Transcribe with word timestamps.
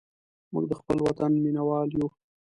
موږ 0.53 0.63
د 0.69 0.73
خپل 0.79 0.97
وطن 1.07 1.31
مینهوال 1.43 1.89
یو. 1.97 2.07